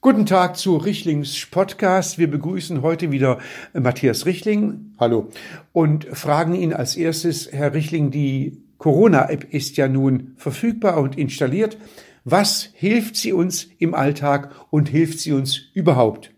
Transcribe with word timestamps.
Guten 0.00 0.26
Tag 0.26 0.56
zu 0.56 0.76
Richlings 0.76 1.46
Podcast. 1.46 2.18
Wir 2.18 2.30
begrüßen 2.30 2.82
heute 2.82 3.10
wieder 3.10 3.40
Matthias 3.72 4.26
Richling. 4.26 4.94
Hallo. 4.96 5.26
Und 5.72 6.04
fragen 6.04 6.54
ihn 6.54 6.72
als 6.72 6.94
erstes, 6.94 7.50
Herr 7.50 7.74
Richling, 7.74 8.12
die 8.12 8.62
Corona-App 8.78 9.52
ist 9.52 9.76
ja 9.76 9.88
nun 9.88 10.34
verfügbar 10.36 10.98
und 10.98 11.18
installiert. 11.18 11.78
Was 12.22 12.70
hilft 12.74 13.16
sie 13.16 13.32
uns 13.32 13.70
im 13.80 13.92
Alltag 13.92 14.54
und 14.70 14.88
hilft 14.88 15.18
sie 15.18 15.32
uns 15.32 15.58
überhaupt? 15.74 16.30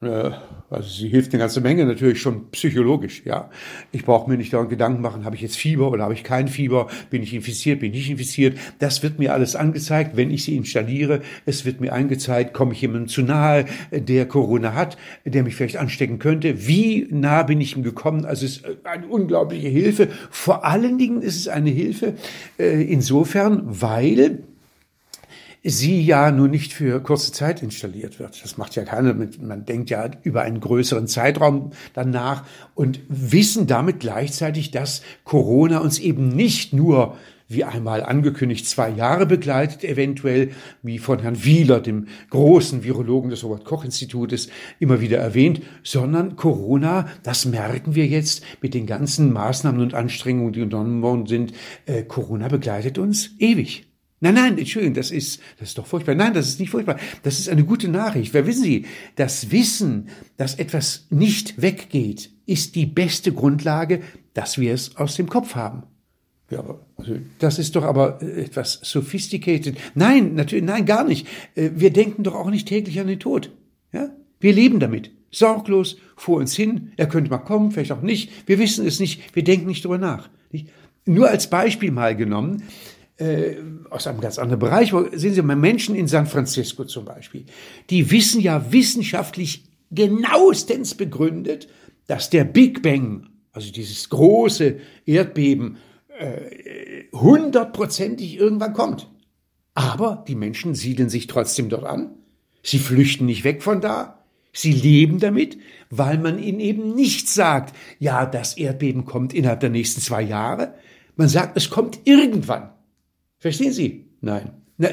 Äh, 0.00 0.30
also 0.68 0.88
sie 0.88 1.08
hilft 1.08 1.32
eine 1.32 1.40
ganze 1.40 1.60
Menge 1.60 1.84
natürlich 1.84 2.20
schon 2.20 2.50
psychologisch, 2.50 3.22
ja. 3.24 3.50
Ich 3.92 4.04
brauche 4.04 4.28
mir 4.28 4.36
nicht 4.36 4.52
daran 4.52 4.68
Gedanken 4.68 5.00
machen, 5.00 5.24
habe 5.24 5.36
ich 5.36 5.42
jetzt 5.42 5.56
Fieber 5.56 5.90
oder 5.90 6.04
habe 6.04 6.14
ich 6.14 6.24
kein 6.24 6.48
Fieber, 6.48 6.88
bin 7.10 7.22
ich 7.22 7.34
infiziert, 7.34 7.80
bin 7.80 7.92
ich 7.92 7.98
nicht 7.98 8.10
infiziert. 8.10 8.58
Das 8.78 9.02
wird 9.02 9.18
mir 9.18 9.32
alles 9.32 9.54
angezeigt, 9.54 10.16
wenn 10.16 10.30
ich 10.30 10.44
sie 10.44 10.56
installiere. 10.56 11.22
Es 11.44 11.64
wird 11.64 11.80
mir 11.80 11.92
angezeigt, 11.92 12.52
komme 12.52 12.72
ich 12.72 12.80
jemandem 12.80 13.08
zu 13.08 13.22
nahe, 13.22 13.66
der 13.92 14.26
Corona 14.26 14.74
hat, 14.74 14.96
der 15.24 15.44
mich 15.44 15.54
vielleicht 15.54 15.76
anstecken 15.76 16.18
könnte. 16.18 16.66
Wie 16.66 17.06
nah 17.10 17.44
bin 17.44 17.60
ich 17.60 17.76
ihm 17.76 17.82
gekommen? 17.82 18.24
Also 18.24 18.44
es 18.46 18.58
ist 18.58 18.64
eine 18.84 19.06
unglaubliche 19.06 19.68
Hilfe. 19.68 20.08
Vor 20.30 20.64
allen 20.64 20.98
Dingen 20.98 21.22
ist 21.22 21.36
es 21.36 21.48
eine 21.48 21.70
Hilfe 21.70 22.14
äh, 22.58 22.82
insofern, 22.82 23.62
weil 23.66 24.42
sie 25.66 26.00
ja 26.02 26.30
nur 26.30 26.48
nicht 26.48 26.72
für 26.72 27.02
kurze 27.02 27.32
Zeit 27.32 27.62
installiert 27.62 28.20
wird. 28.20 28.42
Das 28.42 28.56
macht 28.56 28.76
ja 28.76 28.84
keiner. 28.84 29.14
Man 29.14 29.64
denkt 29.64 29.90
ja 29.90 30.08
über 30.22 30.42
einen 30.42 30.60
größeren 30.60 31.08
Zeitraum 31.08 31.72
danach 31.92 32.44
und 32.74 33.00
wissen 33.08 33.66
damit 33.66 34.00
gleichzeitig, 34.00 34.70
dass 34.70 35.02
Corona 35.24 35.78
uns 35.78 35.98
eben 35.98 36.28
nicht 36.28 36.72
nur 36.72 37.16
wie 37.48 37.64
einmal 37.64 38.02
angekündigt, 38.02 38.66
zwei 38.66 38.90
Jahre 38.90 39.26
begleitet, 39.26 39.84
eventuell, 39.84 40.50
wie 40.82 40.98
von 40.98 41.20
Herrn 41.20 41.44
Wieler, 41.44 41.80
dem 41.80 42.08
großen 42.30 42.82
Virologen 42.82 43.30
des 43.30 43.44
Robert-Koch-Institutes, 43.44 44.48
immer 44.80 45.00
wieder 45.00 45.18
erwähnt, 45.18 45.62
sondern 45.84 46.34
Corona, 46.34 47.06
das 47.22 47.44
merken 47.44 47.94
wir 47.94 48.06
jetzt 48.06 48.42
mit 48.62 48.74
den 48.74 48.86
ganzen 48.86 49.32
Maßnahmen 49.32 49.80
und 49.80 49.94
Anstrengungen, 49.94 50.52
die 50.52 50.62
unternommen 50.62 51.02
worden 51.02 51.26
sind, 51.26 51.52
äh, 51.86 52.02
Corona 52.02 52.48
begleitet 52.48 52.98
uns 52.98 53.30
ewig. 53.38 53.86
Nein, 54.20 54.34
nein, 54.34 54.58
Entschuldigung, 54.58 54.94
das 54.94 55.10
ist, 55.10 55.40
das 55.58 55.70
ist 55.70 55.78
doch 55.78 55.86
furchtbar. 55.86 56.14
Nein, 56.14 56.32
das 56.32 56.48
ist 56.48 56.58
nicht 56.58 56.70
furchtbar. 56.70 56.98
Das 57.22 57.38
ist 57.38 57.48
eine 57.50 57.64
gute 57.64 57.88
Nachricht. 57.88 58.32
Wer 58.32 58.46
wissen 58.46 58.62
Sie, 58.62 58.86
das 59.14 59.50
Wissen, 59.50 60.08
dass 60.38 60.54
etwas 60.54 61.06
nicht 61.10 61.60
weggeht, 61.60 62.30
ist 62.46 62.76
die 62.76 62.86
beste 62.86 63.32
Grundlage, 63.32 64.00
dass 64.32 64.58
wir 64.58 64.72
es 64.72 64.96
aus 64.96 65.16
dem 65.16 65.28
Kopf 65.28 65.54
haben. 65.54 65.82
Ja, 66.50 66.60
aber, 66.60 66.86
also, 66.96 67.16
das 67.40 67.58
ist 67.58 67.76
doch 67.76 67.82
aber 67.82 68.22
äh, 68.22 68.44
etwas 68.44 68.80
sophisticated. 68.82 69.76
Nein, 69.94 70.34
natürlich, 70.34 70.64
nein, 70.64 70.86
gar 70.86 71.04
nicht. 71.04 71.26
Äh, 71.54 71.70
wir 71.74 71.90
denken 71.92 72.22
doch 72.22 72.34
auch 72.34 72.50
nicht 72.50 72.68
täglich 72.68 73.00
an 73.00 73.08
den 73.08 73.18
Tod. 73.18 73.50
Ja? 73.92 74.10
Wir 74.40 74.52
leben 74.52 74.78
damit. 74.80 75.10
Sorglos 75.30 75.96
vor 76.16 76.38
uns 76.38 76.54
hin. 76.54 76.92
Er 76.96 77.08
könnte 77.08 77.30
mal 77.30 77.38
kommen, 77.38 77.72
vielleicht 77.72 77.92
auch 77.92 78.00
nicht. 78.00 78.30
Wir 78.48 78.58
wissen 78.58 78.86
es 78.86 79.00
nicht. 79.00 79.34
Wir 79.34 79.44
denken 79.44 79.66
nicht 79.66 79.84
drüber 79.84 79.98
nach. 79.98 80.30
Nur 81.04 81.28
als 81.28 81.50
Beispiel 81.50 81.90
mal 81.90 82.16
genommen 82.16 82.62
äh, 83.18 83.56
aus 83.90 84.06
einem 84.06 84.20
ganz 84.20 84.38
anderen 84.38 84.60
Bereich. 84.60 84.92
Sehen 85.12 85.34
Sie 85.34 85.42
mal 85.42 85.56
Menschen 85.56 85.94
in 85.94 86.06
San 86.08 86.26
Francisco 86.26 86.84
zum 86.84 87.04
Beispiel. 87.04 87.46
Die 87.90 88.10
wissen 88.10 88.40
ja 88.40 88.72
wissenschaftlich 88.72 89.64
genauestens 89.90 90.94
begründet, 90.94 91.68
dass 92.06 92.30
der 92.30 92.44
Big 92.44 92.82
Bang, 92.82 93.28
also 93.52 93.72
dieses 93.72 94.08
große 94.10 94.78
Erdbeben, 95.06 95.78
äh, 96.18 97.04
hundertprozentig 97.12 98.36
irgendwann 98.36 98.72
kommt. 98.72 99.10
Aber 99.74 100.24
die 100.26 100.34
Menschen 100.34 100.74
siedeln 100.74 101.10
sich 101.10 101.26
trotzdem 101.26 101.68
dort 101.68 101.84
an. 101.84 102.14
Sie 102.62 102.78
flüchten 102.78 103.26
nicht 103.26 103.44
weg 103.44 103.62
von 103.62 103.80
da. 103.80 104.24
Sie 104.52 104.72
leben 104.72 105.20
damit, 105.20 105.58
weil 105.90 106.16
man 106.18 106.38
ihnen 106.38 106.60
eben 106.60 106.94
nicht 106.94 107.28
sagt, 107.28 107.76
ja, 107.98 108.24
das 108.24 108.56
Erdbeben 108.56 109.04
kommt 109.04 109.34
innerhalb 109.34 109.60
der 109.60 109.68
nächsten 109.70 110.00
zwei 110.00 110.22
Jahre. 110.22 110.74
Man 111.14 111.28
sagt, 111.28 111.56
es 111.58 111.68
kommt 111.68 112.00
irgendwann. 112.04 112.70
Verstehen 113.38 113.72
Sie? 113.72 114.06
Nein. 114.20 114.50
Na, 114.78 114.88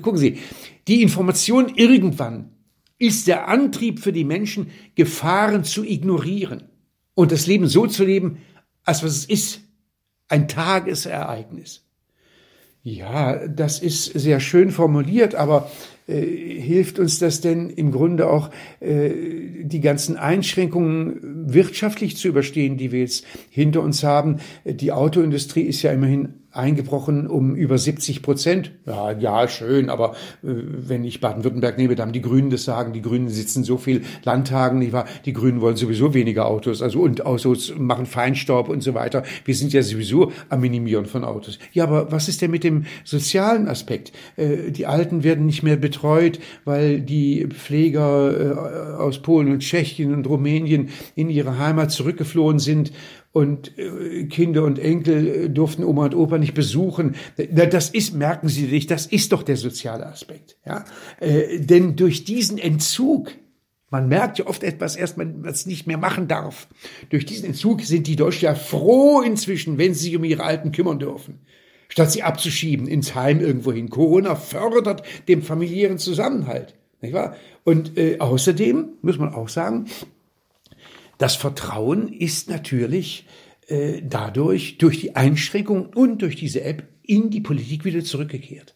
gucken 0.00 0.18
Sie, 0.18 0.38
die 0.86 1.02
Information 1.02 1.72
irgendwann 1.74 2.50
ist 2.98 3.26
der 3.26 3.48
Antrieb 3.48 4.00
für 4.00 4.12
die 4.12 4.24
Menschen, 4.24 4.70
Gefahren 4.94 5.64
zu 5.64 5.84
ignorieren 5.84 6.64
und 7.14 7.32
das 7.32 7.46
Leben 7.46 7.66
so 7.66 7.86
zu 7.86 8.04
leben, 8.04 8.38
als 8.84 9.02
was 9.02 9.16
es 9.16 9.24
ist. 9.24 9.60
Ein 10.28 10.48
Tagesereignis. 10.48 11.84
Ja, 12.82 13.46
das 13.46 13.78
ist 13.78 14.04
sehr 14.04 14.40
schön 14.40 14.70
formuliert, 14.70 15.34
aber 15.34 15.70
äh, 16.06 16.20
hilft 16.20 16.98
uns 16.98 17.18
das 17.18 17.40
denn 17.40 17.70
im 17.70 17.92
Grunde 17.92 18.28
auch, 18.28 18.50
äh, 18.80 19.64
die 19.64 19.80
ganzen 19.80 20.16
Einschränkungen 20.16 21.52
wirtschaftlich 21.52 22.18
zu 22.18 22.28
überstehen, 22.28 22.76
die 22.76 22.92
wir 22.92 23.00
jetzt 23.00 23.24
hinter 23.48 23.80
uns 23.80 24.04
haben? 24.04 24.40
Die 24.66 24.92
Autoindustrie 24.92 25.62
ist 25.62 25.80
ja 25.80 25.92
immerhin 25.92 26.43
eingebrochen 26.54 27.26
um 27.26 27.54
über 27.54 27.78
70 27.78 28.22
Prozent. 28.22 28.72
Ja, 28.86 29.12
ja, 29.12 29.48
schön, 29.48 29.90
aber 29.90 30.12
äh, 30.42 30.48
wenn 30.52 31.04
ich 31.04 31.20
Baden-Württemberg 31.20 31.78
nehme, 31.78 31.94
dann 31.94 32.06
haben 32.06 32.12
die 32.12 32.22
Grünen 32.22 32.50
das 32.50 32.64
sagen. 32.64 32.92
Die 32.92 33.02
Grünen 33.02 33.28
sitzen 33.28 33.64
so 33.64 33.76
viel 33.76 34.02
Landtagen, 34.24 34.78
nicht 34.78 34.92
wahr? 34.92 35.06
Die 35.24 35.32
Grünen 35.32 35.60
wollen 35.60 35.76
sowieso 35.76 36.14
weniger 36.14 36.46
Autos, 36.46 36.82
also 36.82 37.00
und 37.00 37.26
Autos 37.26 37.74
machen 37.76 38.06
Feinstaub 38.06 38.68
und 38.68 38.82
so 38.82 38.94
weiter. 38.94 39.24
Wir 39.44 39.54
sind 39.54 39.72
ja 39.72 39.82
sowieso 39.82 40.32
am 40.48 40.60
Minimieren 40.60 41.06
von 41.06 41.24
Autos. 41.24 41.58
Ja, 41.72 41.84
aber 41.84 42.12
was 42.12 42.28
ist 42.28 42.42
denn 42.42 42.50
mit 42.50 42.64
dem 42.64 42.84
sozialen 43.04 43.68
Aspekt? 43.68 44.12
Äh, 44.36 44.70
die 44.70 44.86
Alten 44.86 45.24
werden 45.24 45.46
nicht 45.46 45.62
mehr 45.62 45.76
betreut, 45.76 46.38
weil 46.64 47.00
die 47.00 47.46
Pfleger 47.48 48.94
äh, 48.96 48.96
aus 48.96 49.20
Polen 49.22 49.50
und 49.50 49.60
Tschechien 49.60 50.14
und 50.14 50.26
Rumänien 50.26 50.90
in 51.16 51.30
ihre 51.30 51.58
Heimat 51.58 51.90
zurückgeflohen 51.90 52.58
sind 52.58 52.92
und 53.34 53.76
äh, 53.78 54.26
Kinder 54.26 54.62
und 54.62 54.78
Enkel 54.78 55.26
äh, 55.26 55.50
durften 55.50 55.82
Oma 55.82 56.04
und 56.04 56.14
Opa 56.14 56.38
nicht 56.38 56.54
besuchen. 56.54 57.16
Das 57.52 57.90
ist, 57.90 58.14
merken 58.14 58.48
Sie 58.48 58.66
sich, 58.66 58.86
das 58.86 59.06
ist 59.06 59.32
doch 59.32 59.42
der 59.42 59.56
soziale 59.56 60.06
Aspekt. 60.06 60.56
Ja? 60.64 60.84
Äh, 61.18 61.58
denn 61.58 61.96
durch 61.96 62.24
diesen 62.24 62.58
Entzug, 62.58 63.32
man 63.90 64.08
merkt 64.08 64.38
ja 64.38 64.46
oft 64.46 64.62
etwas 64.62 64.94
erst, 64.94 65.16
man 65.16 65.44
es 65.46 65.66
nicht 65.66 65.88
mehr 65.88 65.98
machen 65.98 66.28
darf. 66.28 66.68
Durch 67.10 67.26
diesen 67.26 67.46
Entzug 67.46 67.82
sind 67.82 68.06
die 68.06 68.14
Deutschen 68.14 68.44
ja 68.44 68.54
froh 68.54 69.20
inzwischen, 69.20 69.78
wenn 69.78 69.94
sie 69.94 70.04
sich 70.04 70.16
um 70.16 70.22
ihre 70.22 70.44
Alten 70.44 70.70
kümmern 70.70 71.00
dürfen. 71.00 71.40
Statt 71.88 72.12
sie 72.12 72.22
abzuschieben 72.22 72.86
ins 72.86 73.16
Heim 73.16 73.40
irgendwohin. 73.40 73.90
Corona 73.90 74.36
fördert 74.36 75.02
den 75.26 75.42
familiären 75.42 75.98
Zusammenhalt. 75.98 76.76
Nicht 77.00 77.14
wahr? 77.14 77.34
Und 77.64 77.98
äh, 77.98 78.18
außerdem 78.20 78.90
muss 79.02 79.18
man 79.18 79.34
auch 79.34 79.48
sagen, 79.48 79.86
das 81.18 81.36
Vertrauen 81.36 82.08
ist 82.08 82.48
natürlich 82.48 83.26
äh, 83.68 84.02
dadurch, 84.02 84.78
durch 84.78 85.00
die 85.00 85.16
Einschränkung 85.16 85.86
und 85.86 86.22
durch 86.22 86.36
diese 86.36 86.62
App 86.62 86.88
in 87.02 87.30
die 87.30 87.40
Politik 87.40 87.84
wieder 87.84 88.02
zurückgekehrt. 88.02 88.74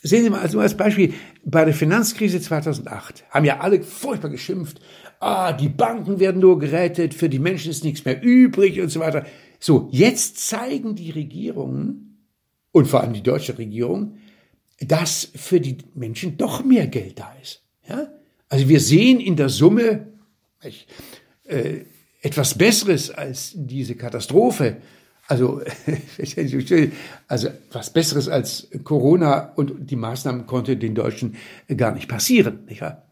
Sehen 0.00 0.22
Sie 0.22 0.30
mal 0.30 0.40
also 0.40 0.60
als 0.60 0.76
Beispiel, 0.76 1.12
bei 1.44 1.64
der 1.64 1.74
Finanzkrise 1.74 2.40
2008 2.40 3.24
haben 3.30 3.44
ja 3.44 3.58
alle 3.58 3.82
furchtbar 3.82 4.28
geschimpft, 4.28 4.80
ah, 5.18 5.52
die 5.52 5.68
Banken 5.68 6.20
werden 6.20 6.40
nur 6.40 6.58
gerettet, 6.58 7.14
für 7.14 7.28
die 7.28 7.40
Menschen 7.40 7.72
ist 7.72 7.82
nichts 7.82 8.04
mehr 8.04 8.22
übrig 8.22 8.80
und 8.80 8.90
so 8.90 9.00
weiter. 9.00 9.26
So, 9.58 9.88
jetzt 9.90 10.38
zeigen 10.48 10.94
die 10.94 11.10
Regierungen 11.10 12.24
und 12.70 12.86
vor 12.86 13.00
allem 13.00 13.12
die 13.12 13.24
deutsche 13.24 13.58
Regierung, 13.58 14.18
dass 14.80 15.32
für 15.34 15.60
die 15.60 15.78
Menschen 15.94 16.36
doch 16.36 16.64
mehr 16.64 16.86
Geld 16.86 17.18
da 17.18 17.34
ist. 17.42 17.64
Ja? 17.88 18.06
Also 18.48 18.68
wir 18.68 18.78
sehen 18.78 19.18
in 19.18 19.34
der 19.34 19.48
Summe, 19.48 20.12
ich, 20.62 20.86
äh, 21.48 21.84
etwas 22.20 22.56
Besseres 22.56 23.10
als 23.10 23.52
diese 23.54 23.94
Katastrophe, 23.94 24.78
also, 25.28 25.60
also 27.28 27.48
was 27.70 27.92
Besseres 27.92 28.28
als 28.28 28.68
Corona 28.82 29.52
und 29.56 29.90
die 29.90 29.96
Maßnahmen 29.96 30.46
konnte 30.46 30.76
den 30.76 30.94
Deutschen 30.94 31.36
gar 31.76 31.92
nicht 31.92 32.08
passieren. 32.08 32.64
Nicht 32.66 32.80
wahr? 32.80 33.06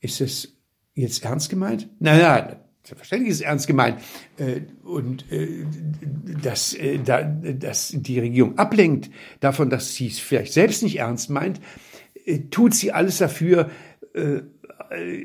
Ist 0.00 0.20
es 0.20 0.56
jetzt 0.94 1.24
ernst 1.24 1.50
gemeint? 1.50 1.88
Nein, 1.98 2.20
nein, 2.20 2.56
selbstverständlich 2.84 3.30
ist 3.30 3.36
es 3.38 3.42
ernst 3.42 3.66
gemeint. 3.66 4.00
Äh, 4.38 4.62
und 4.84 5.30
äh, 5.32 5.66
dass, 6.42 6.76
dass 7.58 7.92
die 7.94 8.20
Regierung 8.20 8.56
ablenkt 8.56 9.10
davon, 9.40 9.68
dass 9.68 9.94
sie 9.94 10.06
es 10.06 10.18
vielleicht 10.18 10.52
selbst 10.52 10.82
nicht 10.82 10.98
ernst 10.98 11.28
meint, 11.28 11.60
tut 12.50 12.74
sie 12.74 12.92
alles 12.92 13.18
dafür, 13.18 13.70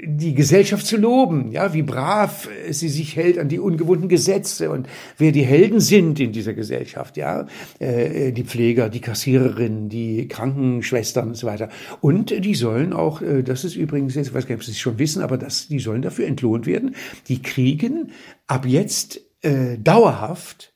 die 0.06 0.34
Gesellschaft 0.34 0.86
zu 0.86 0.98
loben, 0.98 1.52
ja, 1.52 1.74
wie 1.74 1.82
brav 1.82 2.50
sie 2.70 2.90
sich 2.90 3.16
hält 3.16 3.38
an 3.38 3.50
die 3.50 3.60
ungewohnten 3.60 4.10
Gesetze 4.10 4.70
und 4.70 4.88
wer 5.18 5.32
die 5.32 5.44
Helden 5.44 5.80
sind 5.80 6.20
in 6.20 6.32
dieser 6.32 6.54
Gesellschaft, 6.54 7.18
ja, 7.18 7.48
äh, 7.80 8.32
die 8.32 8.44
Pfleger, 8.44 8.90
die 8.90 9.02
Kassiererinnen, 9.02 9.90
die 9.90 10.28
Krankenschwestern 10.28 11.30
und 11.30 11.36
so 11.36 11.48
weiter. 11.48 11.70
Und 12.02 12.44
die 12.44 12.56
sollen 12.56 12.94
auch, 12.94 13.22
äh, 13.22 13.44
das 13.44 13.64
ist 13.64 13.76
übrigens, 13.76 14.16
ich 14.16 14.34
weiß 14.34 14.48
gar 14.48 14.56
nicht, 14.56 14.62
ob 14.62 14.66
Sie 14.66 14.72
es 14.72 14.80
schon 14.80 15.00
wissen, 15.00 15.22
aber 15.22 15.38
das, 15.38 15.68
die 15.68 15.80
sollen 15.80 16.02
dafür 16.02 16.28
entlohnt 16.28 16.66
werden. 16.66 16.96
Die 17.28 17.42
kriegen 17.42 18.12
ab 18.48 18.66
jetzt 18.66 19.22
äh, 19.42 19.78
dauerhaft 19.78 20.74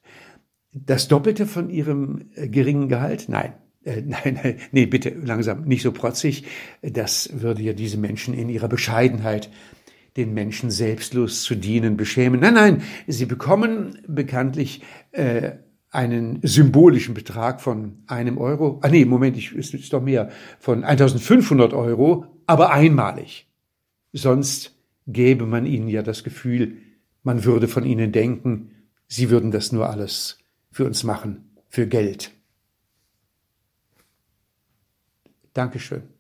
das 0.73 1.07
Doppelte 1.07 1.45
von 1.45 1.69
ihrem 1.69 2.29
äh, 2.35 2.47
geringen 2.47 2.89
Gehalt. 2.89 3.25
Nein, 3.29 3.53
Äh, 3.85 4.01
nein, 4.05 4.39
nein, 4.43 4.57
nee, 4.71 4.85
bitte 4.85 5.09
langsam, 5.09 5.63
nicht 5.63 5.83
so 5.83 5.91
protzig. 5.91 6.45
Das 6.81 7.29
würde 7.41 7.61
ja 7.61 7.73
diese 7.73 7.97
Menschen 7.97 8.33
in 8.33 8.49
ihrer 8.49 8.67
Bescheidenheit 8.67 9.49
den 10.17 10.33
Menschen 10.33 10.71
selbstlos 10.71 11.43
zu 11.43 11.55
dienen, 11.55 11.97
beschämen. 11.97 12.39
Nein, 12.39 12.53
nein, 12.53 12.83
sie 13.07 13.25
bekommen 13.25 13.99
bekanntlich 14.07 14.81
äh, 15.11 15.51
einen 15.91 16.39
symbolischen 16.41 17.13
Betrag 17.13 17.61
von 17.61 18.03
einem 18.07 18.37
Euro. 18.37 18.79
Ah 18.81 18.89
nee, 18.89 19.05
Moment, 19.05 19.37
ich, 19.37 19.53
es 19.53 19.73
ist 19.73 19.93
doch 19.93 20.01
mehr, 20.01 20.29
von 20.59 20.83
1500 20.83 21.73
Euro, 21.73 22.25
aber 22.47 22.71
einmalig. 22.71 23.47
Sonst 24.13 24.77
gäbe 25.07 25.45
man 25.45 25.65
ihnen 25.65 25.87
ja 25.87 26.01
das 26.01 26.23
Gefühl, 26.23 26.77
man 27.23 27.43
würde 27.43 27.67
von 27.67 27.85
ihnen 27.85 28.11
denken, 28.11 28.71
sie 29.07 29.29
würden 29.29 29.51
das 29.51 29.71
nur 29.71 29.89
alles 29.89 30.39
für 30.71 30.85
uns 30.85 31.03
machen, 31.03 31.49
für 31.67 31.87
Geld. 31.87 32.34
Dankeschön. 35.55 36.14